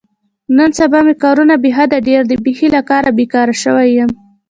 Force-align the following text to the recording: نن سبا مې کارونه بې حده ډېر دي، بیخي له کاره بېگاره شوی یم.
نن 0.57 0.69
سبا 0.79 0.99
مې 1.05 1.13
کارونه 1.23 1.53
بې 1.63 1.71
حده 1.77 1.97
ډېر 2.07 2.21
دي، 2.29 2.35
بیخي 2.45 2.67
له 2.75 2.81
کاره 2.89 3.11
بېگاره 3.17 3.55
شوی 3.63 3.89
یم. 3.97 4.11